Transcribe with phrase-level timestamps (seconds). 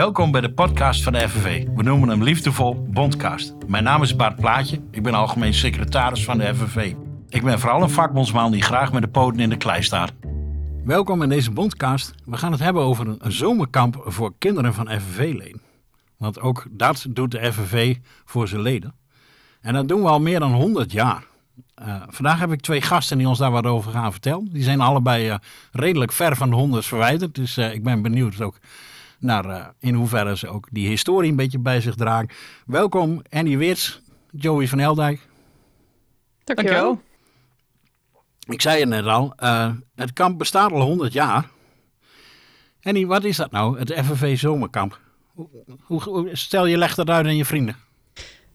[0.00, 1.66] Welkom bij de podcast van de FNV.
[1.74, 3.54] We noemen hem liefdevol Bondcast.
[3.66, 4.80] Mijn naam is Bart Plaatje.
[4.90, 6.94] Ik ben algemeen secretaris van de FNV.
[7.28, 10.12] Ik ben vooral een vakbondsman die graag met de poten in de klei staat.
[10.84, 12.14] Welkom in deze Bondcast.
[12.24, 15.60] We gaan het hebben over een zomerkamp voor kinderen van FNV-leden.
[16.16, 18.94] Want ook dat doet de FNV voor zijn leden.
[19.60, 21.24] En dat doen we al meer dan 100 jaar.
[21.82, 24.48] Uh, vandaag heb ik twee gasten die ons daar wat over gaan vertellen.
[24.52, 25.34] Die zijn allebei uh,
[25.72, 27.34] redelijk ver van de honderd verwijderd.
[27.34, 28.58] Dus uh, ik ben benieuwd ook
[29.20, 32.28] naar in hoeverre ze ook die historie een beetje bij zich dragen.
[32.66, 34.00] Welkom Annie Weerts,
[34.30, 35.20] Joey van Eldijk.
[36.44, 37.00] Dankjewel.
[38.46, 39.32] Ik zei het net al,
[39.94, 41.48] het kamp bestaat al 100 jaar.
[42.82, 45.00] Annie, wat is dat nou, het FNV Zomerkamp?
[45.34, 47.76] Hoe, hoe, stel je legt dat uit aan je vrienden.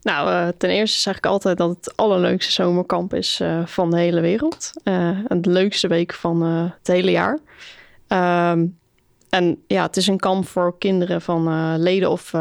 [0.02, 3.98] Nou, uh, ten eerste zeg ik altijd dat het allerleukste zomerkamp is uh, van de
[3.98, 4.72] hele wereld.
[4.84, 7.40] Uh, en de leukste week van het hele jaar.
[8.52, 8.78] Um,
[9.36, 12.34] en ja, het is een kamp voor kinderen van leden of,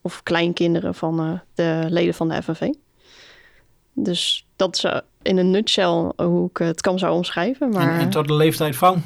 [0.00, 2.68] of kleinkinderen van de leden van de FNV.
[3.92, 4.84] Dus dat is
[5.22, 7.68] in een nutshell hoe ik het kamp zou omschrijven.
[7.68, 9.02] Maar, en, en tot de leeftijd van?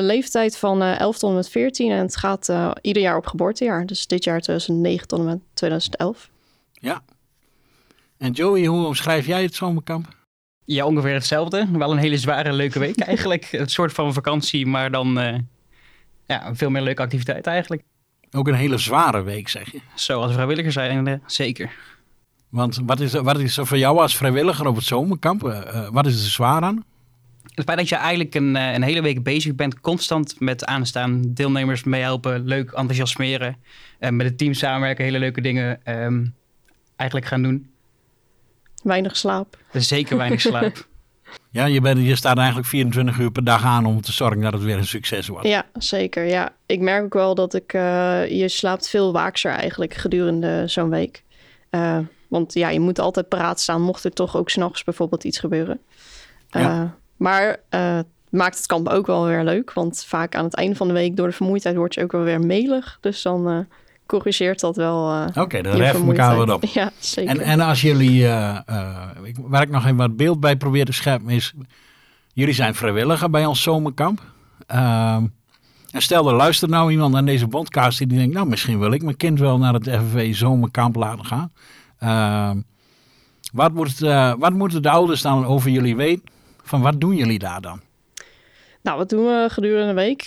[0.00, 3.86] leeftijd van 11 tot en met 14 en het gaat ieder jaar op geboortejaar.
[3.86, 6.30] Dus dit jaar 2009 tot en met 2011.
[6.72, 7.02] Ja.
[8.18, 10.06] En Joey, hoe omschrijf jij het zomerkamp?
[10.64, 11.68] Ja, ongeveer hetzelfde.
[11.72, 13.48] Wel een hele zware, leuke week eigenlijk.
[13.52, 15.34] een soort van vakantie, maar dan uh,
[16.28, 17.82] ja, veel meer leuke activiteit eigenlijk.
[18.30, 19.80] Ook een hele zware week, zeg je?
[19.94, 21.70] Zo, als vrijwilliger zijn, uh, zeker.
[22.48, 25.44] Want wat is, wat is er voor jou als vrijwilliger op het zomerkamp?
[25.44, 26.84] Uh, wat is er zwaar aan?
[27.54, 31.84] Het feit dat je eigenlijk een, een hele week bezig bent, constant met aanstaan, deelnemers
[31.84, 33.56] meehelpen, leuk enthousiasmeren,
[33.98, 36.34] met het team samenwerken, hele leuke dingen um,
[36.96, 37.70] eigenlijk gaan doen.
[38.82, 39.56] Weinig slaap.
[39.72, 40.86] Zeker weinig slaap.
[41.50, 44.52] ja, je, bent, je staat eigenlijk 24 uur per dag aan om te zorgen dat
[44.52, 45.46] het weer een succes wordt.
[45.46, 46.24] Ja, zeker.
[46.24, 46.52] Ja.
[46.66, 51.22] Ik merk ook wel dat ik, uh, je slaapt veel waakser eigenlijk gedurende zo'n week.
[51.70, 51.98] Uh,
[52.28, 55.80] want ja, je moet altijd paraat staan, mocht er toch ook s'nachts bijvoorbeeld iets gebeuren.
[56.56, 56.96] Uh, ja.
[57.16, 57.60] Maar
[58.30, 59.72] maakt het kamp ook wel weer leuk.
[59.72, 62.22] Want vaak aan het einde van de week door de vermoeidheid word je ook wel
[62.22, 62.98] weer melig.
[63.00, 63.66] Dus dan
[64.08, 65.14] corrigeert dat wel.
[65.14, 66.64] Uh, Oké, okay, dan we elkaar wat op.
[66.72, 67.30] Ja, zeker.
[67.30, 70.92] En, en als jullie, uh, uh, waar ik nog even wat beeld bij probeer te
[70.92, 71.52] scheppen is,
[72.32, 74.22] jullie zijn vrijwilliger bij ons zomerkamp.
[74.66, 75.26] Ehm,
[75.90, 79.02] en stel er luistert nou iemand aan deze podcast die denkt, nou misschien wil ik
[79.02, 81.52] mijn kind wel naar het FNV zomerkamp laten gaan.
[81.98, 82.60] Ehm,
[83.52, 83.98] wat, moet,
[84.38, 86.24] wat moeten de ouders dan over jullie weten?
[86.62, 87.80] Van wat doen jullie daar dan?
[88.82, 90.24] Nou, wat doen we gedurende de week?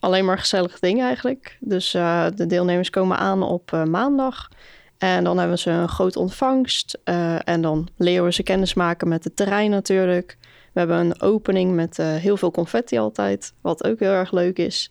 [0.00, 1.56] Alleen maar gezellige dingen eigenlijk.
[1.60, 4.48] Dus uh, de deelnemers komen aan op uh, maandag.
[4.98, 6.98] En dan hebben ze een grote ontvangst.
[7.04, 10.36] Uh, en dan leren we ze kennis maken met het terrein natuurlijk.
[10.72, 13.52] We hebben een opening met heel veel confetti altijd.
[13.60, 14.90] Wat ook heel erg leuk is.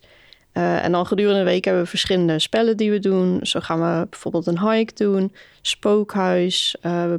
[0.52, 3.38] en dan gedurende de week hebben we verschillende spellen die we doen.
[3.42, 5.32] Zo gaan we bijvoorbeeld een hike doen.
[5.60, 6.76] Spookhuis.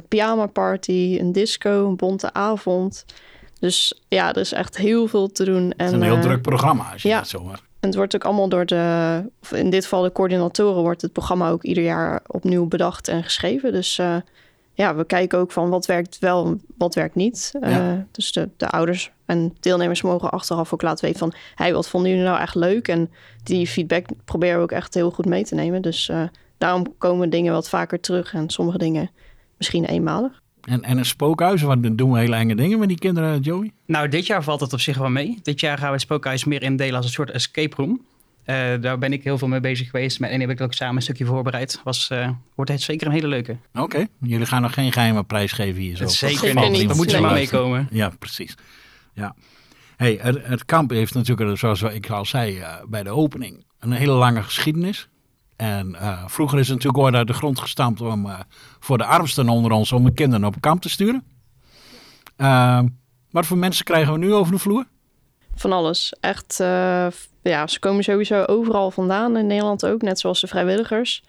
[0.08, 1.16] pyjama party.
[1.20, 1.88] Een disco.
[1.88, 3.04] Een bonte avond.
[3.60, 5.72] Dus ja, er is echt heel veel te doen.
[5.76, 7.62] En, het is een heel druk programma als je ja, dat zo hoort.
[7.80, 11.12] En het wordt ook allemaal door de, of in dit geval de coördinatoren, wordt het
[11.12, 13.72] programma ook ieder jaar opnieuw bedacht en geschreven.
[13.72, 14.16] Dus uh,
[14.74, 17.52] ja, we kijken ook van wat werkt wel, wat werkt niet.
[17.60, 18.06] Uh, ja.
[18.10, 22.10] Dus de, de ouders en deelnemers mogen achteraf ook laten weten van, hey, wat vonden
[22.10, 22.88] jullie nou echt leuk?
[22.88, 23.10] En
[23.42, 25.82] die feedback proberen we ook echt heel goed mee te nemen.
[25.82, 26.22] Dus uh,
[26.58, 29.10] daarom komen dingen wat vaker terug en sommige dingen
[29.56, 30.40] misschien eenmalig.
[30.64, 33.72] En, en een spookhuis, wat doen we hele enge dingen met die kinderen, Joey?
[33.86, 35.38] Nou, dit jaar valt het op zich wel mee.
[35.42, 38.00] Dit jaar gaan we het spookhuis meer indelen als een soort escape room.
[38.46, 40.20] Uh, daar ben ik heel veel mee bezig geweest.
[40.20, 41.80] En heb ik ook samen een stukje voorbereid.
[41.84, 43.56] Was, uh, wordt het zeker een hele leuke.
[43.72, 44.08] Oké, okay.
[44.20, 46.06] jullie gaan nog geen geheime prijs geven hier zo.
[46.06, 46.88] Zeker niet.
[46.88, 47.88] Dan moeten ze maar meekomen.
[47.90, 48.54] Ja, precies.
[49.14, 49.34] Ja.
[49.96, 53.92] Hey, het, het, kamp heeft natuurlijk, zoals ik al zei uh, bij de opening, een
[53.92, 55.08] hele lange geschiedenis.
[55.60, 58.40] En uh, vroeger is het natuurlijk ooit uit de grond gestampt om uh,
[58.78, 61.24] voor de armsten onder ons om de kinderen op kamp te sturen.
[62.36, 62.80] Uh,
[63.30, 64.84] wat voor mensen krijgen we nu over de vloer?
[65.54, 66.12] Van alles.
[66.20, 66.56] Echt,
[67.42, 71.22] ja, ze komen sowieso overal vandaan in Nederland ook, net zoals de vrijwilligers.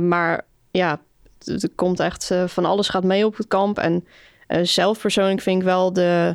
[0.00, 1.00] maar ja,
[1.44, 3.78] er komt echt van alles gaat mee op het kamp.
[3.78, 4.04] En
[4.62, 6.34] zelf persoonlijk vind ik wel de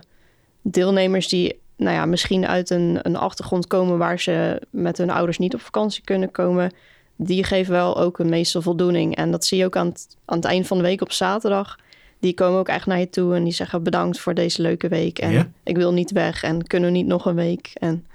[0.62, 5.38] deelnemers die nou ja, misschien uit een, een achtergrond komen waar ze met hun ouders
[5.38, 6.72] niet op vakantie kunnen komen
[7.16, 9.16] die geven wel ook een meeste voldoening.
[9.16, 11.80] En dat zie je ook aan het, aan het eind van de week op zaterdag.
[12.20, 15.20] Die komen ook echt naar je toe en die zeggen bedankt voor deze leuke week.
[15.20, 15.52] En ja?
[15.64, 17.72] ik wil niet weg en kunnen we niet nog een week.
[17.74, 18.06] En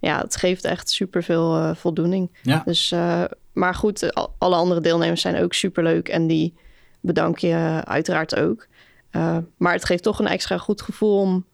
[0.00, 2.38] ja, het geeft echt superveel uh, voldoening.
[2.42, 2.62] Ja.
[2.64, 6.54] Dus, uh, maar goed, alle andere deelnemers zijn ook superleuk en die
[7.00, 8.66] bedank je uiteraard ook.
[9.12, 11.44] Uh, maar het geeft toch een extra goed gevoel om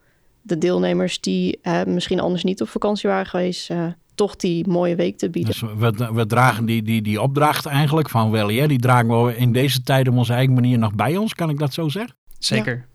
[0.43, 3.71] de deelnemers die misschien anders niet op vakantie waren geweest,
[4.17, 5.53] toch die mooie week te bieden.
[5.53, 9.37] Dus we, we dragen die, die, die opdracht eigenlijk van wel, ja, die dragen we
[9.37, 12.15] in deze tijd op onze eigen manier nog bij ons, kan ik dat zo zeggen?
[12.39, 12.87] Zeker.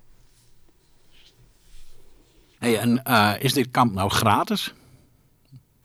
[2.60, 4.74] Hey, en uh, is dit kamp nou gratis?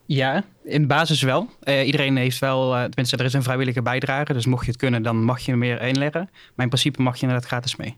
[0.07, 1.49] Ja, in basis wel.
[1.65, 4.33] Uh, iedereen heeft wel, uh, tenminste er is een vrijwillige bijdrage.
[4.33, 6.29] Dus mocht je het kunnen, dan mag je er meer inleggen.
[6.31, 7.97] Maar in principe mag je inderdaad gratis mee.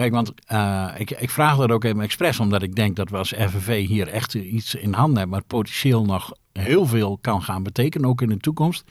[0.00, 3.16] Kijk, want uh, ik, ik, vraag dat ook even expres, omdat ik denk dat we
[3.16, 7.62] als FNV hier echt iets in handen hebben, maar potentieel nog heel veel kan gaan
[7.62, 8.84] betekenen, ook in de toekomst.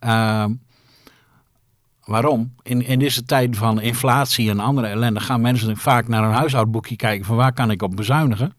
[0.00, 0.44] Uh,
[2.04, 2.54] waarom?
[2.62, 6.96] In, in deze tijd van inflatie en andere ellende gaan mensen vaak naar een huishoudboekje
[6.96, 8.54] kijken van waar kan ik op bezuinigen.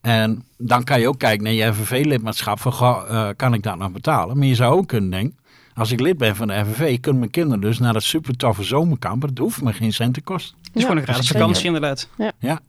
[0.00, 4.38] En dan kan je ook kijken naar je FNV-lidmaatschap uh, kan ik dat nog betalen.
[4.38, 5.38] Maar je zou ook kunnen denken,
[5.74, 8.62] als ik lid ben van de FNV, kunnen mijn kinderen dus naar dat super toffe
[8.62, 9.20] zomerkamp.
[9.20, 10.56] Dat hoeft me geen cent te kosten.
[10.62, 12.08] Het is gewoon een gratis vakantie inderdaad.
[12.18, 12.32] Ja.
[12.38, 12.60] ja.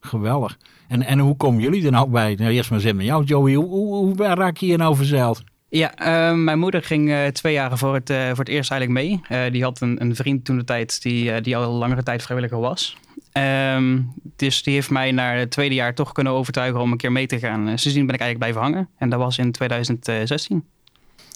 [0.00, 0.58] Geweldig.
[0.88, 2.34] En, en hoe komen jullie er nou bij?
[2.34, 3.54] Nou, eerst maar zin met jou, Joey.
[3.54, 5.42] Hoe, hoe, hoe raak je hier nou verzeild?
[5.68, 9.20] Ja, uh, mijn moeder ging uh, twee jaar voor het, uh, voor het eerst eigenlijk
[9.30, 9.50] mee.
[9.50, 12.96] die had een, een, vriend toen de tijd die, die al langere tijd vrijwilliger was.
[13.32, 17.12] Um, dus die heeft mij naar het tweede jaar toch kunnen overtuigen om een keer
[17.12, 17.66] mee te gaan.
[17.66, 18.88] sindsdien ben ik eigenlijk blijven hangen.
[18.98, 20.64] En dat was in 2016.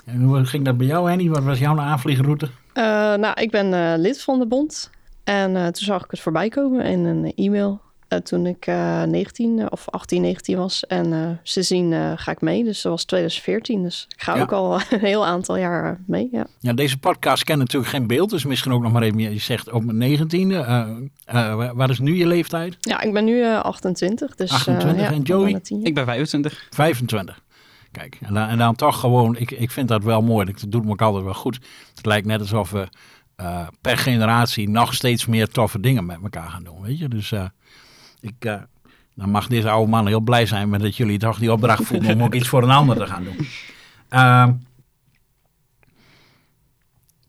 [0.07, 1.29] En hoe ging dat bij jou, Henny?
[1.29, 2.49] Wat was jouw aanvliegroute?
[3.19, 4.91] nou, ik ben lid van de bond.
[5.25, 7.81] En toen zag ik het voorbij komen in een e-mail.
[8.09, 10.87] Uh, toen ik uh, 19 of 18, 19 was.
[10.87, 12.65] En uh, sindsdien ga ik mee.
[12.65, 13.83] Dus dat was 2014.
[13.83, 14.43] Dus ik ga ja.
[14.43, 16.29] ook al een heel aantal jaar mee.
[16.33, 16.47] Ja.
[16.61, 18.31] ja, deze podcast kent natuurlijk geen beeld.
[18.31, 21.75] Dus misschien ook nog maar even, je zegt op mijn 19e.
[21.75, 22.77] wat is nu je leeftijd?
[22.81, 24.35] Ja, ik ben nu 28.
[24.35, 25.61] Dus, 28 ja, en Joey?
[25.83, 26.67] Ik ben 25.
[26.71, 27.45] 25.
[27.99, 30.47] Kijk, en dan, en dan toch gewoon, ik, ik vind dat wel mooi.
[30.47, 31.59] Dat doet me ook altijd wel goed.
[31.95, 32.89] Het lijkt net alsof we
[33.81, 36.83] per generatie nog steeds meer toffe dingen met elkaar gaan doen.
[36.83, 37.33] Weet je, dus
[38.21, 38.55] ik, uh,
[39.15, 42.15] dan mag deze oude man heel blij zijn met dat jullie toch die opdracht voelen
[42.15, 43.37] om ook iets voor een ander te gaan doen.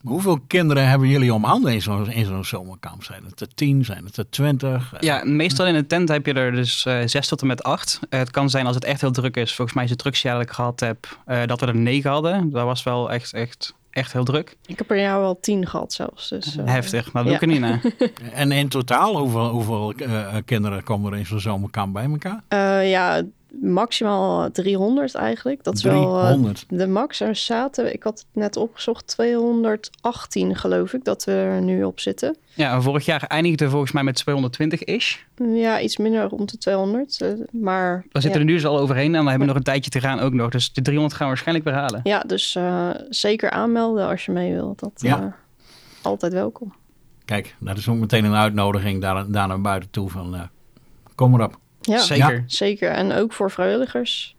[0.07, 3.03] Hoeveel kinderen hebben jullie om handen in zo'n zo zomerkamp?
[3.03, 3.85] Zijn het er tien?
[3.85, 4.93] Zijn het er twintig?
[4.99, 7.99] Ja, meestal in een tent heb je er dus uh, zes tot en met acht.
[8.09, 9.55] Uh, het kan zijn als het echt heel druk is.
[9.55, 12.49] Volgens mij is het drukste jaar dat ik gehad heb, dat we er negen hadden.
[12.49, 14.57] Dat was wel echt, echt echt heel druk.
[14.65, 16.29] Ik heb er jou wel tien gehad zelfs.
[16.29, 17.39] Dus, uh, Heftig, maar dat ja.
[17.39, 18.09] doe ik er niet naar.
[18.41, 22.43] en in totaal, hoeveel, hoeveel uh, kinderen komen er in zo'n zomerkamp bij elkaar?
[22.49, 23.23] Uh, ja,
[23.61, 25.63] maximaal 300 eigenlijk.
[25.63, 26.65] Dat is 300.
[26.67, 27.19] wel de max.
[27.19, 31.99] Er zaten, ik had het net opgezocht, 218 geloof ik dat we er nu op
[31.99, 32.35] zitten.
[32.53, 35.25] Ja, vorig jaar eindigde volgens mij met 220 is.
[35.35, 37.19] Ja, iets minder rond de 200.
[37.51, 38.45] Maar we zitten ja.
[38.45, 40.49] er nu dus al overheen en we hebben nog een tijdje te gaan ook nog.
[40.49, 41.99] Dus de 300 gaan we waarschijnlijk weer halen.
[42.03, 44.79] Ja, dus uh, zeker aanmelden als je mee wilt.
[44.79, 45.21] Dat ja.
[45.21, 45.25] uh,
[46.01, 46.73] altijd welkom.
[47.25, 50.41] Kijk, dat is ook meteen een uitnodiging daar, daar naar buiten toe van uh,
[51.15, 51.59] kom erop.
[51.87, 52.35] Ja, zeker.
[52.35, 52.43] Ja.
[52.45, 52.89] zeker.
[52.91, 54.35] En ook voor vrijwilligers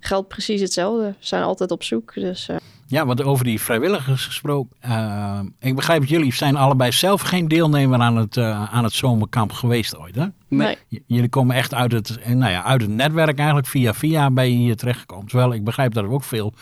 [0.00, 1.04] geldt precies hetzelfde.
[1.04, 2.14] We zijn altijd op zoek.
[2.14, 2.56] Dus, uh...
[2.86, 4.76] Ja, want over die vrijwilligers gesproken.
[4.86, 8.92] Uh, ik begrijp dat jullie zijn allebei zelf geen deelnemer aan het, uh, aan het
[8.92, 10.26] zomerkamp geweest ooit, hè?
[10.48, 10.76] Nee.
[10.88, 13.66] J jullie komen echt uit het, nou ja, uit het netwerk eigenlijk.
[13.68, 15.26] Via via ben je hier terechtgekomen.
[15.26, 16.52] Terwijl ik begrijp dat er ook veel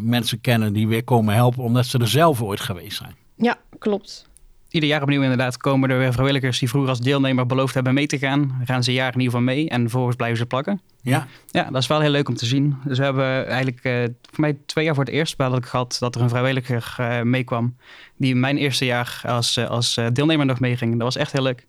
[0.00, 3.14] mensen kennen die weer komen helpen omdat ze er zelf ooit geweest zijn.
[3.36, 4.26] Ja, klopt
[4.74, 8.06] ieder jaar opnieuw inderdaad komen er weer vrijwilligers die vroeger als deelnemer beloofd hebben mee
[8.06, 8.60] te gaan.
[8.64, 10.80] Gaan ze een jaar in ieder geval mee en vervolgens blijven ze plakken.
[11.00, 11.26] Ja.
[11.46, 12.76] Ja, dat is wel heel leuk om te zien.
[12.84, 15.96] Dus we hebben eigenlijk uh, voor mij twee jaar voor het eerst dat ik gehad
[16.00, 17.76] dat er een vrijwilliger uh, meekwam.
[18.16, 20.92] Die mijn eerste jaar als, uh, als deelnemer nog meeging.
[20.92, 21.66] Dat was echt heel leuk.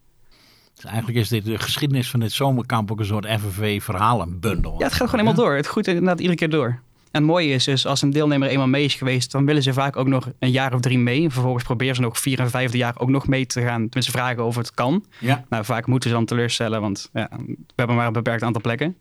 [0.75, 4.75] Dus eigenlijk is dit de geschiedenis van dit zomerkamp ook een soort FNV-verhalenbundel.
[4.77, 5.55] Ja, het gaat gewoon helemaal door.
[5.55, 6.79] Het groeit inderdaad iedere keer door.
[7.15, 9.73] En het mooie is dus, als een deelnemer eenmaal mee is geweest, dan willen ze
[9.73, 11.29] vaak ook nog een jaar of drie mee.
[11.29, 13.81] Vervolgens proberen ze nog vier en vijfde jaar ook nog mee te gaan.
[13.81, 15.05] Tenminste, vragen of het kan.
[15.19, 15.45] Ja.
[15.49, 18.97] Nou, vaak moeten ze dan teleurstellen, want ja, we hebben maar een beperkt aantal plekken.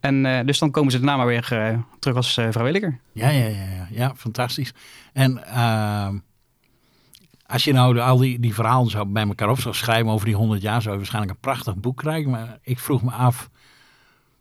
[0.00, 2.98] En uh, dus dan komen ze daarna maar weer uh, terug als uh, vrijwilliger.
[3.12, 4.72] Ja, ja, ja, ja, ja, fantastisch.
[5.12, 5.44] En
[7.46, 10.36] als je nou al die, die verhalen zou bij elkaar op zou schrijven over die
[10.36, 12.30] 100 jaar, zou je waarschijnlijk een prachtig boek krijgen.
[12.30, 13.50] Maar ik vroeg me af,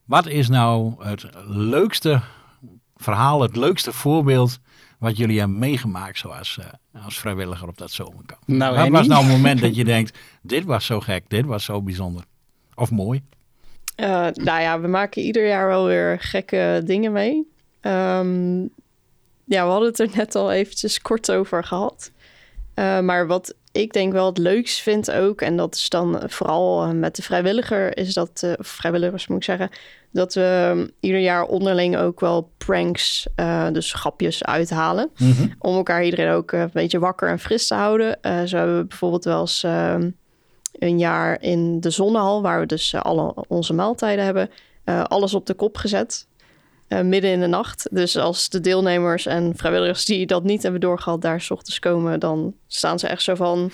[0.03, 2.21] wat is nou het leukste
[2.95, 4.59] verhaal, het leukste voorbeeld
[4.99, 8.41] wat jullie hebben meegemaakt zoals uh, als vrijwilliger op dat zomerkamp?
[8.45, 11.63] Nou, wat was nou een moment dat je denkt, dit was zo gek, dit was
[11.63, 12.23] zo bijzonder?
[12.75, 13.23] Of mooi?
[13.95, 17.47] Uh, nou ja, we maken ieder jaar wel weer gekke dingen mee.
[17.81, 18.69] Um,
[19.45, 22.11] ja, we hadden het er net al eventjes kort over gehad.
[22.75, 26.93] Uh, maar wat ik denk wel het leukst vind ook, en dat is dan vooral
[26.93, 29.69] met de vrijwilliger, is dat, uh, vrijwilligers moet ik zeggen,
[30.11, 35.09] dat we ieder jaar onderling ook wel pranks, uh, dus grapjes uithalen.
[35.17, 35.53] Mm -hmm.
[35.59, 38.17] Om elkaar iedereen ook een beetje wakker en fris te houden.
[38.21, 39.95] Zo hebben we bijvoorbeeld wel eens uh,
[40.79, 44.49] een jaar in de zonnehal, waar we dus alle onze maaltijden hebben,
[45.07, 46.27] alles op de kop gezet.
[46.87, 47.87] Eh, midden in de nacht.
[47.91, 52.19] Dus als de deelnemers en vrijwilligers die dat niet hebben doorgehad daar s ochtends komen,
[52.19, 53.71] dan staan ze echt zo van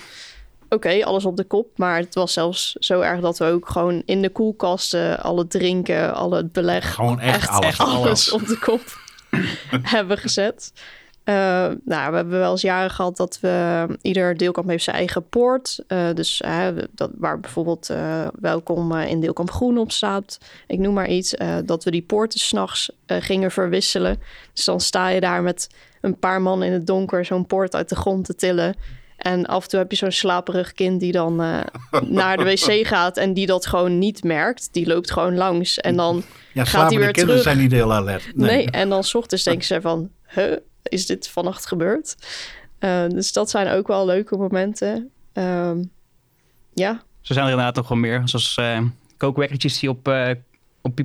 [0.68, 1.78] oké, alles op de kop.
[1.78, 5.50] Maar het was zelfs zo erg dat we ook gewoon in de koelkasten al het
[5.50, 7.66] drinken, al het beleg, Gewoon echt, alles.
[7.66, 8.30] echt alles alles.
[8.30, 8.82] op de kop
[9.96, 10.72] hebben gezet.
[11.24, 11.34] Eh,
[11.84, 15.78] nou, we hebben wel eens jaren gehad dat we ieder deelkamp heeft zijn eigen poort.
[15.86, 16.42] Eh, dus
[16.90, 20.38] dat, waar bijvoorbeeld eh, welkom in deelkamp groen op staat.
[20.66, 21.34] Ik noem maar iets.
[21.64, 24.20] dat we die poorten s'nachts gingen verwisselen.
[24.52, 25.68] Dus dan sta je daar met
[26.00, 28.74] een paar man in het donker zo'n poort uit de grond te tillen.
[29.16, 31.36] En af en toe heb je zo'n slaperig kind die dan
[32.06, 34.68] naar de wc gaat en die dat gewoon niet merkt.
[34.72, 37.42] Die loopt gewoon langs en dan Ja, Gaat hij weer kinderen terug?
[37.42, 38.36] zijn niet heel alert.
[38.36, 38.70] Nee.
[38.70, 42.16] en dan 's ochtends denken ze van, huh, is dit vannacht gebeurd?
[42.78, 45.10] Eh, dus dat zijn ook wel leuke momenten.
[45.32, 45.82] Ehm,
[46.74, 48.22] ja, Zo zijn er inderdaad nog wel meer.
[48.24, 48.80] Zoals eh
[49.16, 50.30] kookwekkertjes die op, eh
[50.82, 50.96] op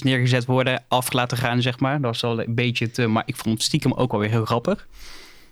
[0.00, 2.00] neergezet worden, af laten gaan, zeg maar.
[2.00, 3.06] Dat was wel een beetje te...
[3.06, 4.86] Maar ik vond het stiekem ook wel weer heel grappig.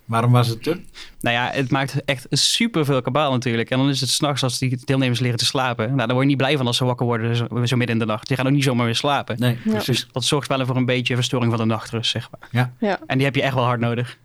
[0.09, 0.81] Waarom was het te?
[1.21, 3.71] Nou ja, het maakt echt super veel kabaal natuurlijk.
[3.71, 5.87] En dan is het s'nachts als die deelnemers leren te slapen.
[5.87, 7.99] Nou, daar word je niet blij van als ze wakker worden zo, zo midden in
[7.99, 8.29] de nacht.
[8.29, 9.37] Die gaan ook niet zomaar weer slapen.
[9.38, 9.71] Nee, Ja.
[9.73, 10.07] precies.
[10.12, 12.49] Dat zorgt wel voor een beetje verstoring van de nachtrust, zeg maar.
[12.53, 12.73] Ja.
[12.88, 12.99] ja.
[13.07, 14.19] En die heb je echt wel hard nodig.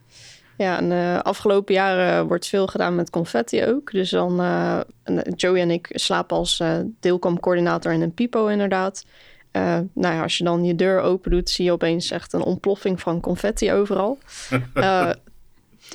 [0.58, 3.92] Ja, en de afgelopen jaren wordt veel gedaan met confetti ook.
[3.92, 9.06] Dus dan, eh, en Joey en ik slapen als eh deelkampcoördinator in een pipo inderdaad.
[9.52, 12.42] Eh, nou ja, als je dan je deur open doet, zie je opeens echt een
[12.44, 14.18] ontploffing van confetti overal.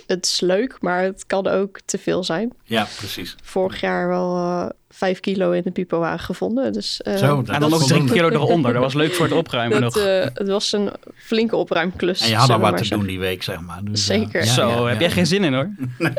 [0.07, 2.53] Het is leuk, maar het kan ook te veel zijn.
[2.65, 3.37] ja, precies.
[3.43, 6.73] Vorig jaar wel eh, vijf kilo in de pipowagen gevonden.
[6.73, 8.73] Dus, eh, Zo, En dan nog drie kilo eronder.
[8.73, 10.05] Dat was leuk voor het opruimen dat, nog.
[10.05, 12.21] eh, het was een flinke opruimklus.
[12.21, 12.97] En je had al wat te zeggen.
[12.99, 13.81] doen die week, zeg maar.
[13.85, 14.45] Dus, Zeker.
[14.45, 15.01] ja, Zo, ja, heb ja.
[15.01, 15.71] jij geen zin in hoor.
[15.99, 16.13] Nee,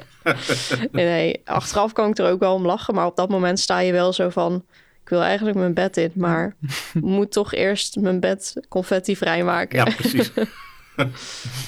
[1.05, 2.93] nee, achteraf kan ik er ook wel om lachen.
[2.95, 4.63] Maar op dat moment sta je wel zo van...
[5.03, 6.55] Ik wil eigenlijk mijn bed in, maar
[6.93, 9.77] moet toch eerst mijn bed confetti vrijmaken.
[9.77, 10.31] Ja, precies.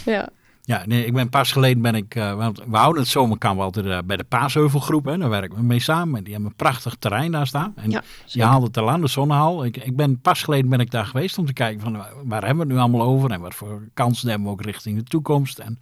[0.05, 0.29] Ja,
[0.63, 3.85] Ja, nee, ik ben pas geleden ben ik, eh, want we houden het zomerkamp altijd
[3.85, 6.17] eh, bij de Paasheuvelgroep, hè, daar werken we mee samen.
[6.17, 7.73] En die hebben een prachtig terrein daar staan.
[7.75, 9.65] En Ja, je haalt het al aan, de zonnehal.
[9.65, 12.55] Ik, ik ben pas geleden ben ik daar geweest om te kijken van waar- hebben
[12.55, 15.59] we het nu allemaal over en wat voor kansen hebben we ook richting de toekomst.
[15.59, 15.79] En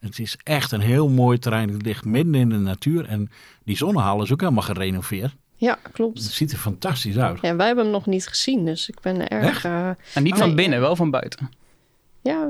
[0.00, 1.68] het is echt een heel mooi terrein.
[1.72, 3.30] Het ligt midden in de natuur en
[3.64, 5.34] die zonnehal is ook helemaal gerenoveerd.
[5.56, 6.22] ja Het klopt.
[6.22, 7.38] ziet er fantastisch uit.
[7.42, 9.64] Ja, wij hebben hem nog niet gezien, dus ik ben erg...
[9.64, 10.56] Eh, En niet van nee.
[10.56, 11.50] binnen, wel van buiten.
[12.22, 12.46] ja,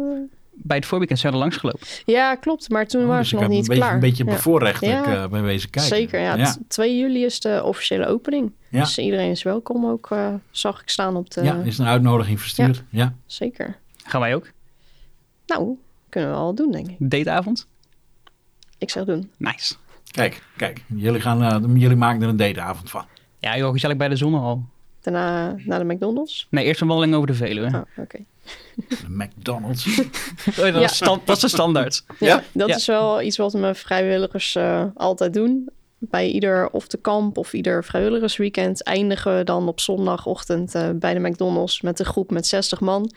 [0.62, 1.86] Bij het voorweekend zijn we er langs gelopen.
[2.04, 2.68] ja, klopt.
[2.70, 3.94] Maar toen Oh, waren dus ze ik nog niet een beetje, klaar.
[3.94, 4.30] een beetje Ja.
[4.32, 5.22] bevoorrecht dat ik Ja.
[5.22, 5.96] eh, ben wezen kijken.
[5.96, 6.34] Zeker, ja.
[6.34, 6.52] ja.
[6.52, 8.52] t- 2 juli is de officiële opening.
[8.68, 8.80] Ja.
[8.80, 11.42] Dus iedereen is welkom ook, eh, zag ik staan op de...
[11.42, 12.82] Ja, is een uitnodiging verstuurd.
[12.90, 13.14] Ja.
[13.26, 13.76] Zeker.
[14.04, 14.50] Gaan wij ook.
[15.46, 15.76] Nou,
[16.08, 16.96] kunnen we al doen, denk ik.
[16.98, 17.66] Dateavond.
[18.78, 19.30] Ik zeg doen.
[19.36, 19.74] Nice.
[20.10, 20.84] Kijk, kijk.
[20.86, 23.04] Jullie, gaan, eh, jullie maken er een dateavond van.
[23.38, 24.64] Ja, joh, gezellig bij de zonnehal.
[25.00, 26.46] Daarna naar de McDonald's.
[26.50, 27.66] Nee, eerst een wandeling over de Veluwe.
[27.66, 28.18] Oh, oké.
[29.08, 29.86] McDonald's.
[30.48, 30.80] Oh, dat, Ja.
[30.80, 32.04] is stand- dat is de standaard.
[32.18, 32.76] Ja, dat Ja.
[32.76, 35.68] is wel iets wat mijn vrijwilligers eh, altijd doen.
[36.00, 41.14] Bij ieder of de kamp of ieder vrijwilligersweekend eindigen we dan op zondagochtend eh, bij
[41.14, 43.12] de McDonald's met een groep met 60 man.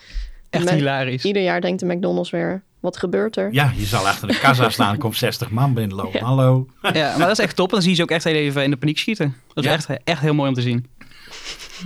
[0.49, 1.23] Echt Met- hilarisch.
[1.25, 3.53] Ieder jaar denkt de McDonald's weer, wat gebeurt er?
[3.53, 4.91] Ja, je zal achter de kassa staan.
[4.93, 6.19] Er komt 60 man binnenlopen.
[6.19, 6.25] Ja.
[6.25, 6.67] Hallo.
[6.93, 7.69] Ja, maar dat is echt top.
[7.69, 9.35] Dan zie je ze ook echt even in de paniek schieten.
[9.53, 9.75] Dat is Ja.
[9.75, 10.85] echt, echt heel mooi om te zien.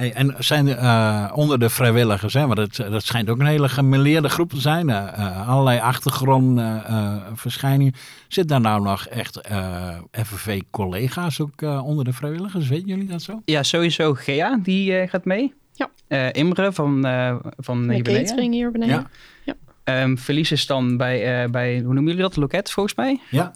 [0.00, 3.46] Hey, en zijn er, eh, onder de vrijwilligers, hè, want het, dat schijnt ook een
[3.46, 4.90] hele gemeleerde groep te zijn.
[4.90, 7.92] eh, eh, allerlei achtergrondverschijningen.
[8.28, 12.68] Zit daar nou nog echt eh FNV-collega's ook onder de vrijwilligers?
[12.68, 13.40] Weten jullie dat zo?
[13.44, 15.54] Ja, sowieso Gea, die eh, gaat mee.
[15.72, 15.90] Ja.
[16.08, 18.26] Eh, Imre van, eh van De hier beneden.
[18.26, 19.06] catering hier beneden.
[19.44, 19.54] Ja.
[19.84, 22.36] Ehm, Felice is dan bij, eh, bij, hoe noemen jullie dat?
[22.36, 23.20] Loket, volgens mij.
[23.30, 23.52] Ja.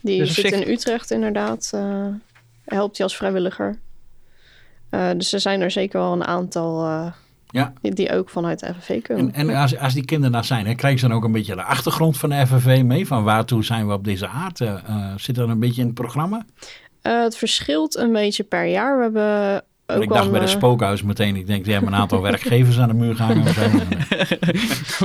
[0.00, 1.70] Die Dus zit zich- in Utrecht inderdaad.
[1.74, 2.06] eh,
[2.64, 3.78] helpt hij als vrijwilliger.
[4.96, 7.12] Eh, dus er zijn er zeker wel een aantal eh,
[7.46, 7.72] Ja.
[7.80, 9.32] die, die ook vanuit de FNV komen.
[9.34, 11.54] En, en als, als die kinderen daar zijn, hè, krijgen ze dan ook een beetje
[11.54, 13.06] de achtergrond van de FNV mee?
[13.06, 14.60] Van waartoe zijn we op deze aard?
[14.60, 16.44] Eh, zit dat een beetje in het programma?
[17.02, 18.96] Het verschilt een beetje per jaar.
[18.96, 21.98] We hebben ook ik dacht bij de eh, spookhuis meteen, ik denk, die hebben een
[21.98, 23.42] aantal werkgevers aan de muur gehangen.
[23.42, 23.62] of zo.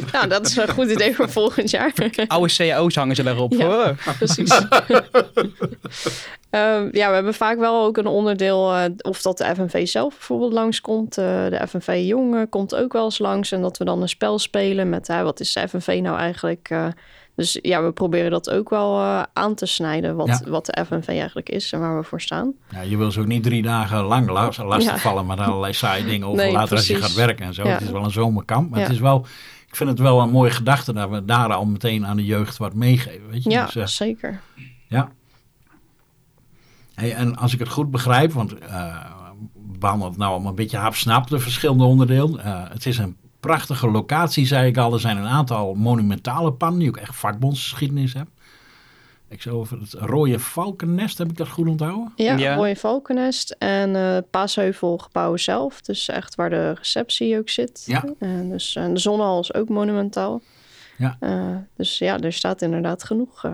[0.12, 1.94] Nou, dat is een goed idee voor volgend jaar.
[2.28, 3.54] Oude cao's hangen ze daarop.
[3.54, 3.96] Ja.
[4.18, 4.62] Precies.
[6.50, 10.14] Ehm, ja, we hebben vaak wel ook een onderdeel, eh, of dat de FNV zelf
[10.14, 11.18] bijvoorbeeld langskomt.
[11.18, 13.52] Eh de FNV Jong komt ook wel eens langs.
[13.52, 16.70] En dat we dan een spel spelen met, eh, wat is de FNV nou eigenlijk?
[17.42, 20.42] Dus ja, we proberen dat ook wel eh, aan te snijden, wat, Ja.
[20.50, 22.54] wat de FNV eigenlijk is en waar we voor staan.
[22.72, 24.98] Ja, je wil ze ook niet drie dagen lang las- lastig Ja.
[25.00, 27.64] vallen met allerlei saaie dingen over Nee, later als je gaat werken en zo.
[27.64, 29.26] Het is wel een zomerkamp, maar het is wel,
[29.68, 32.58] ik vind het wel een mooie gedachte dat we daar al meteen aan de jeugd
[32.58, 33.30] wat meegeven.
[33.30, 33.50] Weet je?
[33.50, 34.40] Ja, Dus, eh, zeker.
[34.88, 35.12] ja.
[36.94, 38.96] Hey, en als ik het goed begrijp, want eh,
[39.56, 42.40] behandel het nou allemaal een beetje hapsnap, de verschillende onderdelen.
[42.44, 44.94] Eh, het is een prachtige locatie, zei ik al.
[44.94, 48.34] Er zijn een aantal monumentale pannen die ook echt vakbondsgeschiedenis hebben.
[49.28, 52.12] Ik zou over het rode valkennest, heb ik dat goed onthouden?
[52.16, 52.56] Ja, Ja.
[52.56, 55.82] Rooie Valkennest en eh Paasheuvelgebouw zelf.
[55.82, 57.84] Dus echt waar de receptie ook zit.
[57.86, 58.04] Ja.
[58.20, 60.42] En dus, en de Zonnehal is ook monumentaal.
[60.98, 61.18] Ja.
[61.20, 63.44] Eh, dus ja, er staat inderdaad genoeg.
[63.44, 63.52] eh.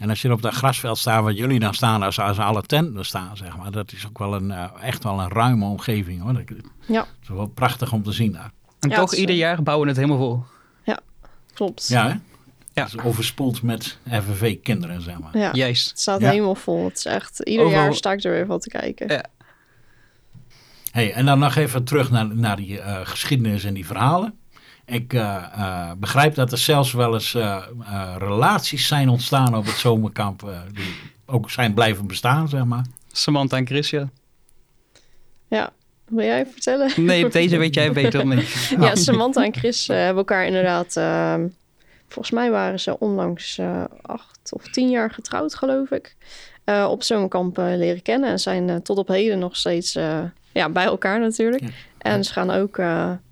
[0.00, 3.04] En als je op dat grasveld staat, wat jullie dan staan, als, als alle tenten
[3.04, 3.70] staan, zeg maar.
[3.70, 6.32] Dat is ook wel een, eh, echt wel een ruime omgeving, hoor.
[6.32, 6.42] Dat
[6.86, 8.50] ja, is wel prachtig om te zien daar.
[8.84, 10.42] En Ja, toch is, ieder eh, jaar bouwen we het helemaal vol.
[11.54, 11.88] klopt.
[11.88, 12.08] Ja, hè?
[12.72, 12.84] Ja.
[12.84, 15.38] Het is overspoeld met FNV-kinderen, zeg maar.
[15.38, 15.88] Ja, Juist.
[15.90, 16.30] het staat Ja.
[16.30, 16.84] helemaal vol.
[16.84, 19.08] Het is echt, ieder Overal- jaar sta ik er weer van te kijken.
[19.12, 19.24] Ja.
[20.90, 24.38] Hey, en dan nog even terug naar, naar die eh, geschiedenis en die verhalen.
[24.84, 29.64] Ik eh, eh, begrijp dat er zelfs wel eens eh, eh, relaties zijn ontstaan op
[29.66, 30.52] het zomerkamp.
[30.72, 30.94] die
[31.26, 32.84] ook zijn blijven bestaan, zeg maar.
[33.12, 34.08] Samantha en Chris, ja.
[35.48, 35.70] Ja,
[36.08, 36.90] wil jij vertellen?
[36.96, 38.46] Nee, deze weet jij beter dan ik.
[38.80, 40.96] Ja, Samantha en Chris eh, hebben elkaar inderdaad...
[40.96, 41.46] ehm,
[42.08, 46.16] volgens mij waren ze onlangs eh, acht of tien jaar getrouwd, geloof ik.
[46.64, 48.30] eh, op zomerkamp eh, leren kennen.
[48.30, 49.92] En zijn tot op heden nog steeds
[50.52, 51.62] ja, bij elkaar natuurlijk.
[51.62, 51.68] Ja.
[51.98, 52.80] En ze gaan ook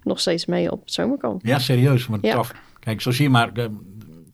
[0.03, 1.45] nog steeds mee op het zomerkamp.
[1.45, 2.35] Ja, serieus, maar Ja.
[2.35, 2.53] tof.
[2.81, 3.53] Kijk, zo zie je maar.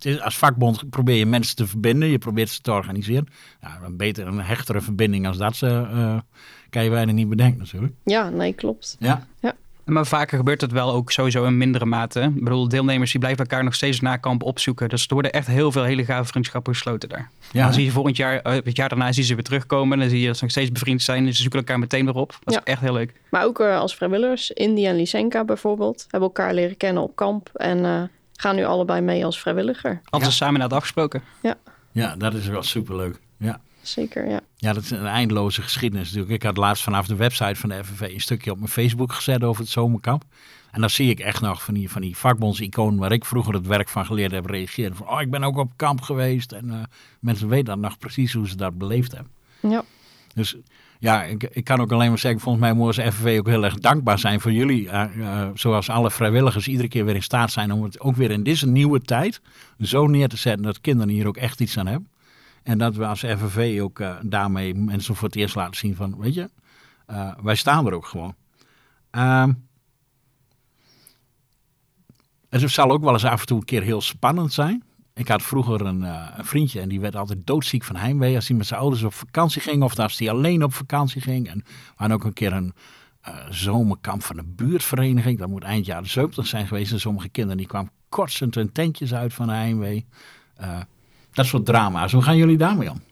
[0.04, 2.08] Is, als vakbond probeer je mensen te verbinden.
[2.08, 3.26] Je probeert ze te organiseren.
[3.60, 6.18] Nou, een beter, een hechtere verbinding als dat ze, eh,
[6.70, 7.92] kan je weinig niet bedenken natuurlijk.
[8.04, 8.96] Ja, nee, klopt.
[9.00, 9.26] Ja,
[9.84, 12.20] Maar vaker gebeurt het wel ook sowieso in mindere mate.
[12.36, 14.88] Ik bedoel, deelnemers die blijven elkaar nog steeds na kamp opzoeken.
[14.88, 17.30] Dus er worden echt heel veel hele gave vriendschappen gesloten daar.
[17.52, 17.64] ja.
[17.64, 19.92] Dan zie je volgend jaar, eh, het jaar daarna zie je ze weer terugkomen.
[19.92, 21.26] En dan zie je dat ze nog steeds bevriend zijn.
[21.26, 22.38] En ze zoeken elkaar meteen weer op.
[22.44, 22.60] Dat Ja.
[22.64, 23.12] is echt heel leuk.
[23.30, 27.50] Maar ook als vrijwilligers, Indy en Lysenka bijvoorbeeld, hebben elkaar leren kennen op kamp.
[27.54, 28.02] En eh,
[28.40, 30.00] gaan nu allebei mee als vrijwilliger.
[30.04, 30.34] Hadden Ja.
[30.34, 31.22] samen net afgesproken.
[31.92, 33.20] ja, dat is wel superleuk.
[33.38, 33.60] Ja.
[33.82, 34.40] Zeker, ja.
[34.56, 36.34] Ja, dat is een eindeloze geschiedenis natuurlijk.
[36.34, 39.44] Ik had laatst vanaf de website van de FNV een stukje op mijn Facebook gezet
[39.44, 40.24] over het zomerkamp.
[40.70, 43.66] En dan zie ik echt nog van die, van die vakbondsiconen waar ik vroeger het
[43.66, 44.96] werk van geleerd heb reageren.
[44.96, 46.52] Van, oh, ik ben ook op kamp geweest.
[46.52, 46.76] En eh,
[47.20, 49.32] mensen weten dan nog precies hoe ze dat beleefd hebben.
[49.60, 49.84] Ja,
[50.34, 50.56] Dus
[50.98, 53.64] ja, ik, ik kan ook alleen maar zeggen, volgens mij mogen ze FNV ook heel
[53.64, 54.88] erg dankbaar zijn voor jullie.
[55.54, 58.66] zoals alle vrijwilligers iedere keer weer in staat zijn om het ook weer in deze
[58.66, 59.40] nieuwe tijd
[59.80, 62.08] zo neer te zetten dat kinderen hier ook echt iets aan hebben.
[62.68, 66.18] En dat we als FNV ook eh, daarmee mensen voor het eerst laten zien van,
[66.18, 66.50] weet je,
[67.06, 68.34] eh, wij staan er ook gewoon.
[69.10, 69.52] Ehm,
[72.48, 74.84] het zal ook wel eens af en toe een keer heel spannend zijn.
[75.18, 78.48] Ik had vroeger een, eh, een vriendje en die werd altijd doodziek van heimwee als
[78.48, 81.48] hij met zijn ouders op vakantie ging of als hij alleen op vakantie ging.
[81.48, 82.72] En we hadden ook een keer een
[83.20, 85.38] eh, zomerkamp van een buurtvereniging.
[85.38, 86.92] Dat moet eind jaren 70 zijn geweest.
[86.92, 90.06] En sommige kinderen die kwamen kotsend hun tentjes uit van heimwee.
[90.56, 90.80] Eh,
[91.32, 92.12] dat soort drama's.
[92.12, 93.02] Hoe gaan jullie daarmee om?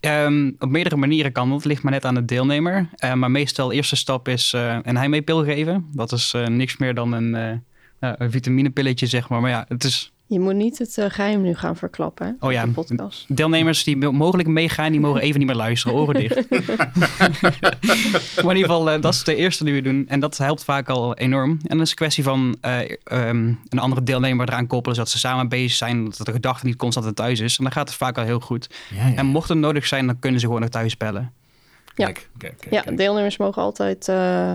[0.00, 1.64] Ehm, op meerdere manieren kan dat.
[1.64, 2.88] Ligt maar net aan de deelnemer.
[3.14, 5.88] Maar meestal de eerste stap is een heimweepil geven.
[5.92, 7.30] Dat is niks meer dan een,
[8.00, 9.40] nou, een vitaminepilletje, zeg maar.
[9.40, 12.64] Maar ja, het is je moet niet het eh, geheim nu gaan verklappen Oh ja.
[12.64, 13.24] de podcast.
[13.36, 16.48] deelnemers die mo- mogelijk meegaan, die mogen even niet meer luisteren, oren dicht.
[18.44, 20.04] maar in ieder geval, eh, dat is de eerste die we doen.
[20.08, 21.50] En dat helpt vaak al enorm.
[21.50, 25.10] En dan is het een kwestie van eh, ehm, een andere deelnemer eraan koppelen, zodat
[25.10, 27.56] ze samen bezig zijn, dat de gedachte niet constant thuis is.
[27.58, 28.68] En dan gaat het vaak al heel goed.
[28.94, 29.14] Ja, ja.
[29.14, 31.32] En mocht het nodig zijn, dan kunnen ze gewoon nog thuis bellen.
[31.94, 32.04] Ja.
[32.04, 32.96] Kijk, kijk, kijk, Ja, kijk.
[32.96, 34.54] deelnemers mogen altijd eh,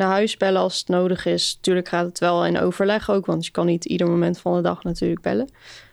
[0.00, 1.58] naar huis bellen als het nodig is.
[1.60, 4.62] Tuurlijk gaat het wel in overleg ook, want je kan niet ieder moment van de
[4.62, 5.50] dag natuurlijk bellen.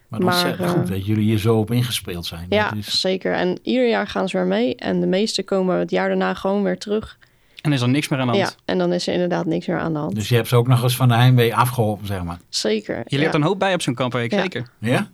[0.07, 2.45] Maar, maar, ontzettend eh, goed dat jullie hier zo op ingespeeld zijn.
[2.49, 3.33] Ja, Dat is, zeker.
[3.33, 4.75] En ieder jaar gaan ze weer mee.
[4.75, 7.17] En de meeste komen het jaar daarna gewoon weer terug.
[7.61, 8.49] En is er niks meer aan de hand.
[8.49, 10.15] Ja, en dan is er inderdaad niks meer aan de hand.
[10.15, 12.39] dus je hebt ze ook nog eens van de heimwee afgeholpen, zeg maar.
[12.49, 13.01] Zeker.
[13.05, 13.37] Je leert ja.
[13.39, 14.41] een hoop bij op zo'n kampweek, Ja.
[14.41, 14.69] zeker.
[14.79, 15.09] Ja?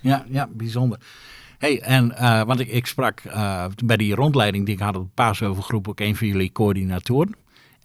[0.00, 0.98] Ja, ja bijzonder.
[1.58, 5.02] hey, en eh, want ik, ik sprak eh, bij die rondleiding die ik had op
[5.02, 7.34] de Paasheuvelgroep ook een van jullie coördinatoren.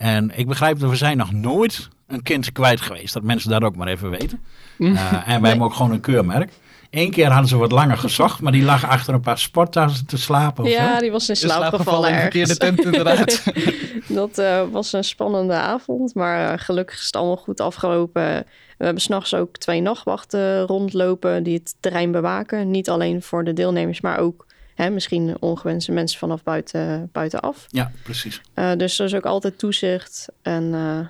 [0.04, 3.14] En ik begrijp dat we zijn nog nooit een kind kwijt geweest.
[3.14, 4.40] Dat mensen dat ook maar even weten.
[4.80, 6.52] Eh, en wij hebben ook gewoon een keurmerk.
[6.90, 10.18] Eén keer hadden ze wat langer gezocht, maar die lag achter een paar sporttassen te
[10.18, 10.64] slapen.
[10.64, 11.00] Of Ja, zo.
[11.00, 13.44] die was in In slaap gevallen verkeerde tent, inderdaad.
[14.08, 18.46] Dat eh, was een spannende avond, maar eh, gelukkig is het allemaal goed afgelopen.
[18.78, 22.72] We hebben s'nachts ook twee nachtwachten rondlopen die het terrein bewaken.
[22.72, 27.66] Niet alleen voor de deelnemers, maar ook hè, misschien ongewenste mensen vanaf buiten, buitenaf.
[27.70, 28.42] Ja, precies.
[28.54, 30.28] Eh, dus er is ook altijd toezicht.
[30.42, 31.08] En eh,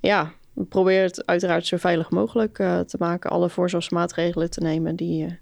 [0.00, 3.30] ja, we proberen het uiteraard zo veilig mogelijk eh, te maken.
[3.30, 5.38] Alle voorzorgsmaatregelen te nemen die,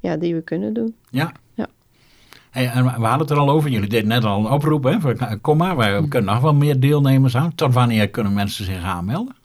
[0.00, 0.96] ja, die we kunnen doen.
[1.10, 1.32] Ja.
[1.54, 1.66] Ja.
[2.50, 3.70] Hey, en we hadden het er al over.
[3.70, 4.84] Jullie deden net al een oproep.
[4.84, 7.54] Hè, voor, kom maar, wij kunnen nog wel meer deelnemers aan.
[7.54, 9.36] Tot wanneer kunnen mensen zich aanmelden?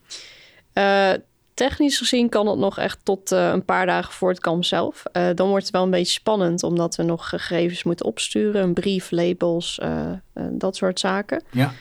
[1.59, 4.63] Eh, technisch gezien kan het nog echt tot uh, een paar dagen voor het kamp
[4.63, 5.03] zelf.
[5.13, 8.63] Uh, dan wordt het wel een beetje spannend, omdat we nog gegevens moeten opsturen.
[8.63, 10.11] Een brief, labels, uh,
[10.51, 11.43] dat soort zaken.
[11.51, 11.73] Ja.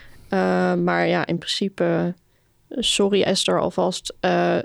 [0.75, 2.13] maar ja, in principe,
[2.69, 4.13] sorry Esther alvast.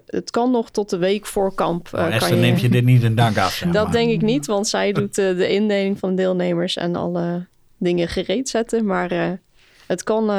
[0.07, 1.89] het kan nog tot de week voor kamp.
[1.93, 2.41] Oh, Esther, je...
[2.41, 3.59] neemt je dit niet in dank af?
[3.59, 7.47] Dat denk ik niet, want zij doet de indeling van de deelnemers en alle
[7.79, 8.87] dingen gereed zetten.
[8.87, 9.39] Maar
[9.87, 10.31] het kan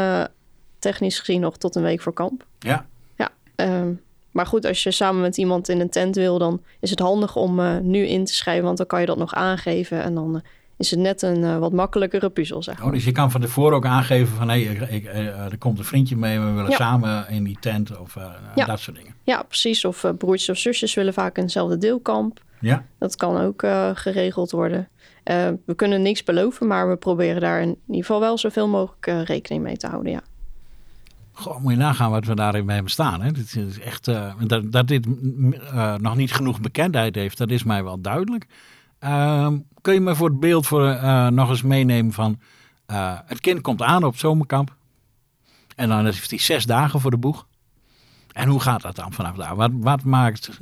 [0.79, 2.45] technisch gezien nog tot een week voor kamp.
[2.59, 2.85] Ja.
[3.15, 3.91] Ja, ehm,
[4.35, 7.35] maar goed, als je samen met iemand in een tent wil, dan is het handig
[7.35, 10.35] om uh, nu in te schrijven, want dan kan je dat nog aangeven en dan
[10.35, 10.41] uh,
[10.77, 12.87] is het net een uh, wat makkelijkere puzzel, zeg maar.
[12.87, 15.05] Oh, dus je kan van tevoren ook aangeven van, hé, hey,
[15.51, 16.75] er komt een vriendje mee, we willen ja.
[16.75, 18.15] samen in die tent of
[18.55, 18.65] ja.
[18.65, 19.15] dat soort dingen.
[19.23, 19.85] Ja, precies.
[19.85, 22.39] Of broertjes of zusjes willen vaak in hetzelfde deelkamp.
[22.59, 22.85] Ja.
[22.99, 24.89] Dat kan ook geregeld worden.
[25.65, 29.63] we kunnen niks beloven, maar we proberen daar in ieder geval wel zoveel mogelijk rekening
[29.63, 30.21] mee te houden, ja.
[31.37, 33.21] Goh, moet je nagaan wat we daarin hebben staan.
[33.21, 33.31] Hè?
[33.31, 37.63] Dit is echt, uh, dat, dat dit uh, nog niet genoeg bekendheid heeft, dat is
[37.63, 38.47] mij wel duidelijk.
[38.99, 39.47] Uh,
[39.81, 42.39] kun je me voor het beeld voor, uh, nog eens meenemen van...
[43.25, 44.75] het kind komt aan op zomerkamp.
[45.75, 47.47] En dan heeft hij zes dagen voor de boeg.
[48.31, 49.55] En hoe gaat dat dan vanaf daar?
[49.55, 50.59] Wat, wat maakt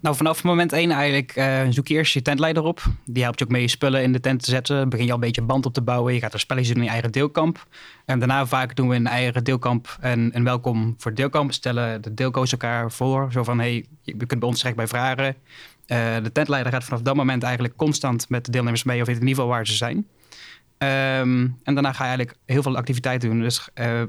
[0.00, 2.82] nou, vanaf moment 1 eigenlijk uh, zoek je eerst je tentleider op.
[3.04, 4.88] Die helpt je ook mee je spullen in de tent te zetten.
[4.88, 6.14] begin je al een beetje band op te bouwen.
[6.14, 7.66] Je gaat er spelletjes doen in je eigen deelkamp.
[8.04, 11.52] En daarna vaak doen we een eigen deelkamp en een welkom voor deelkamp.
[11.52, 13.32] Stellen de deelkoos elkaar voor.
[13.32, 15.26] Zo van, hey, je kunt bij ons terecht bij vragen.
[15.26, 19.00] Uh, de tentleider gaat vanaf dat moment eigenlijk constant met de deelnemers mee.
[19.00, 20.06] Of weet het niveau waar ze zijn.
[20.78, 23.40] Um, en daarna ga je eigenlijk heel veel activiteiten doen.
[23.40, 24.02] Dus uh,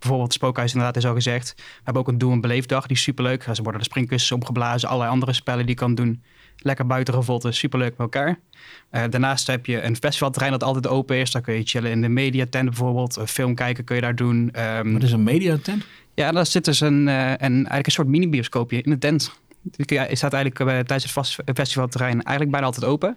[0.00, 1.54] bijvoorbeeld het spookhuis inderdaad is al gezegd.
[1.56, 3.42] We hebben ook een doe- en beleefdag, die is superleuk.
[3.52, 6.22] Ze worden de springkussens opgeblazen, allerlei andere spellen die je kan doen.
[6.56, 8.28] Lekker buiten gevolte, superleuk met elkaar.
[8.28, 11.30] Uh, daarnaast heb je een festivalterrein dat altijd open is.
[11.30, 13.16] Daar kun je chillen in de mediatent bijvoorbeeld.
[13.16, 14.52] Een film kijken kun je daar doen.
[14.60, 15.84] Um, Wat is een mediatent?
[16.14, 19.40] Ja, daar zit dus een, uh, een, eigenlijk een soort mini-bioscoopje in de tent.
[19.62, 23.16] Die staat eigenlijk uh, tijdens het festivalterrein eigenlijk bijna altijd open.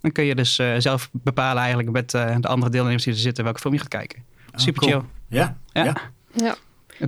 [0.00, 3.60] Dan kun je dus zelf bepalen eigenlijk met de andere deelnemers die er zitten welke
[3.60, 4.24] film je gaat kijken.
[4.54, 5.02] Oh, Super chill.
[5.28, 5.84] Ja, ja.
[5.84, 5.96] ja.
[6.44, 6.56] Ja.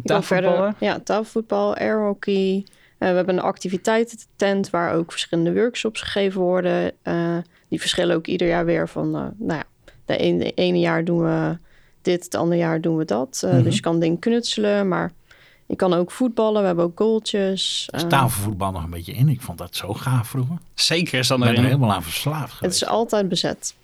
[0.05, 0.73] Tafelvoetbal?
[0.79, 2.55] Ja, tafelvoetbal, airhockey.
[2.57, 6.93] Uh, we hebben een activiteitentent waar ook verschillende workshops gegeven worden.
[7.05, 7.37] Uh,
[7.69, 9.65] die verschillen ook ieder jaar weer van, uh, nou ja,
[10.05, 11.59] de ene, ene, jaar doen we
[12.03, 13.43] dit, het andere jaar doen we dat.
[13.45, 13.63] Mm -hmm.
[13.63, 15.13] Dus je kan dingen knutselen, maar
[15.67, 16.61] je kan ook voetballen.
[16.61, 17.89] We hebben ook goaltjes.
[17.93, 19.29] Is tafelvoetbal nog een beetje in?
[19.29, 20.57] Ik vond dat zo gaaf vroeger.
[20.75, 22.61] Zeker is dan Ik ben er helemaal aan verslaafd geweest.
[22.61, 23.75] Het is altijd bezet.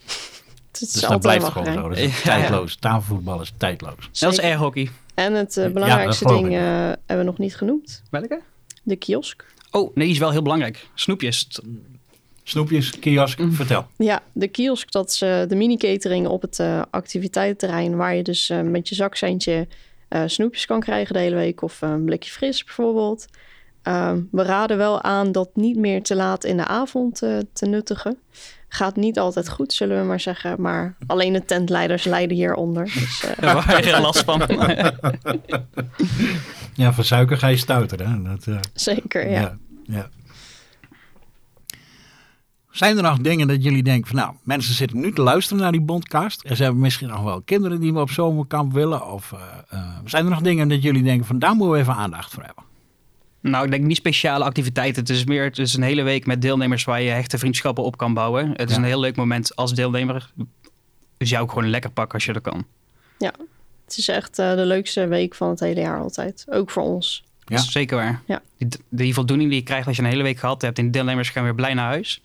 [0.72, 1.88] Het is dus dat blijft gewoon zo.
[1.88, 2.72] Dat is tijdloos.
[2.72, 2.78] Ja.
[2.80, 4.08] Tafelvoetbal is tijdloos.
[4.10, 4.90] Zelfs airhockey.
[5.16, 8.02] En het uh, belangrijkste ja, ding uh, hebben we nog niet genoemd.
[8.10, 8.40] Welke?
[8.82, 9.44] De kiosk.
[9.70, 10.88] Oh, nee, die is wel heel belangrijk.
[10.94, 11.60] Snoepjes.
[12.42, 13.52] Snoepjes, kiosk, mm.
[13.52, 13.86] vertel.
[13.96, 17.96] Ja, de kiosk, dat is uh, de mini-catering op het activiteitenterrein...
[17.96, 19.68] waar je dus met je zakcentje
[20.26, 21.62] snoepjes kan krijgen de hele week...
[21.62, 23.26] of een blikje fris bijvoorbeeld.
[23.86, 27.18] Ehm, we raden wel aan dat niet meer te laat in de avond
[27.52, 28.18] te nuttigen
[28.68, 30.60] gaat niet altijd goed, zullen we maar zeggen.
[30.60, 32.84] Maar alleen de tentleiders lijden hieronder.
[32.84, 33.30] Dus, uh...
[33.40, 34.42] Daar waar je last van.
[36.74, 38.24] ja, van suiker ga je stouteren.
[38.24, 38.58] Dat, uh...
[38.72, 39.40] Zeker, ja.
[39.40, 39.56] ja.
[39.84, 40.08] ja.
[42.70, 45.72] Zijn er nog dingen dat jullie denken van nou, mensen zitten nu te luisteren naar
[45.72, 46.42] die bondcast.
[46.42, 49.12] En ze hebben misschien nog wel kinderen die we op zomerkamp willen.
[49.12, 52.32] Of uh, zijn er nog dingen dat jullie denken van daar moeten we even aandacht
[52.32, 52.64] voor hebben?
[53.40, 55.02] Nou, ik denk niet speciale activiteiten.
[55.02, 57.96] Het is meer het is een hele week met deelnemers waar je hechte vriendschappen op
[57.96, 58.50] kan bouwen.
[58.56, 58.80] Het is ja.
[58.80, 60.30] een heel leuk moment als deelnemer.
[61.16, 62.64] Dus jou ook gewoon lekker pakken als je dat kan.
[63.18, 63.32] Ja,
[63.84, 66.44] het is echt uh, de leukste week van het hele jaar altijd.
[66.48, 67.24] Ook voor ons.
[67.44, 68.22] Ja, zeker waar.
[68.26, 68.42] Ja.
[68.58, 70.90] Die, die voldoening die je krijgt als je een hele week gehad hebt en de
[70.90, 72.20] deelnemers gaan weer blij naar huis.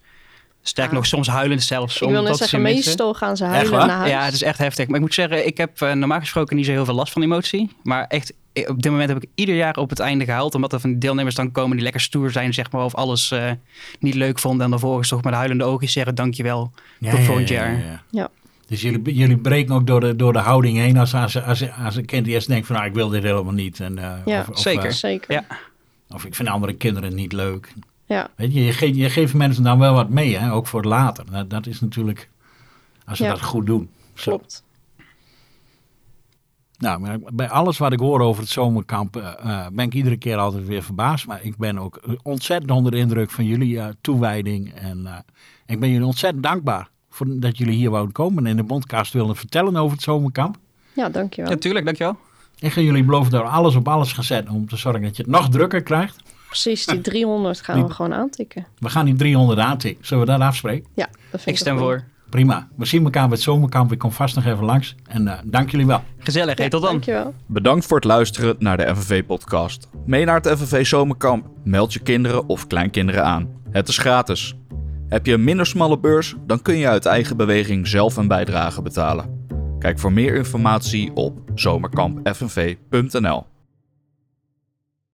[0.62, 2.02] Sterk nog, soms huilend zelfs.
[2.02, 4.10] Ik wil net zeggen, meestal gaan ze huilen naar huis.
[4.10, 4.88] Ja, het is echt heftig.
[4.88, 7.22] Maar ik moet zeggen, ik heb uh, normaal gesproken niet zo heel veel last van
[7.22, 7.76] emotie.
[7.84, 10.56] Maar echt, op dit moment heb ik ieder jaar op het einde gehaald.
[10.56, 12.84] Omdat er van die deelnemers dan komen die lekker stoer zijn, zeg maar.
[12.84, 13.52] Of alles uh,
[14.00, 14.64] niet leuk vonden.
[14.64, 16.72] En dan vervolgens toch met huilende ogen zeggen, dankjewel.
[17.00, 17.72] Ja, tot ja, volgend jaar.
[17.72, 18.30] Ja, ja.
[18.68, 21.96] Dus jullie, jullie breken ook door de, door de houding heen als, als, als, als
[21.96, 23.80] een kind eerst denkt van, nou, ik wil dit helemaal niet.
[23.80, 24.94] En, uh, ja, of, of, zeker.
[24.94, 25.34] zeker.
[25.34, 25.46] Ja.
[26.10, 27.74] Of ik vind andere kinderen niet leuk.
[28.06, 28.30] Ja.
[28.36, 30.54] Weet je, je, geeft, je geeft mensen dan wel wat mee, hè?
[30.54, 31.26] ook voor later.
[31.32, 32.30] Dat, dat is natuurlijk,
[33.06, 33.30] als ze Ja.
[33.30, 33.90] dat goed doen.
[34.14, 34.38] Zo.
[34.38, 34.64] Klopt.
[36.82, 40.38] Nou, bij alles wat ik hoor over het zomerkamp eh, eh, ben ik iedere keer
[40.38, 41.28] altijd weer verbaasd.
[41.28, 44.74] Maar ik ben ook ontzettend onder de indruk van jullie eh, toewijding.
[44.74, 45.14] En eh,
[45.66, 49.14] ik ben jullie ontzettend dankbaar voor dat jullie hier wouden komen en in de bondcast
[49.14, 50.58] wilden vertellen over het zomerkamp.
[50.94, 51.52] Ja, dankjewel.
[51.52, 52.18] Ja, tuurlijk, dankjewel.
[52.60, 55.22] Ik ga jullie beloven dat we alles op alles zetten om te zorgen dat je
[55.24, 56.16] het nog drukker krijgt.
[56.48, 58.66] Precies, die 300 gaan Die- we gewoon aantikken.
[58.80, 60.06] We gaan die 300 aantikken.
[60.06, 60.90] Zullen we dat afspreken?
[60.94, 62.04] Ja, dat vind Ik stem voor.
[62.32, 62.68] Prima.
[62.76, 63.92] We zien elkaar bij het zomerkamp.
[63.92, 64.96] Ik kom vast nog even langs.
[65.08, 66.04] En uh, dank jullie wel.
[66.18, 66.58] Gezellig.
[66.58, 66.92] Hey, tot dan.
[66.92, 67.34] Dankjewel.
[67.46, 69.90] Bedankt voor het luisteren naar de FNV-podcast.
[70.06, 71.48] Mee naar het FNV Zomerkamp.
[71.64, 73.50] Meld je kinderen of kleinkinderen aan.
[73.72, 74.56] Het is gratis.
[75.08, 78.82] Heb je een minder smalle beurs, dan kun je uit eigen beweging zelf een bijdrage
[78.82, 79.46] betalen.
[79.80, 83.51] Kijk voor meer informatie op zomerkampfnv.nl.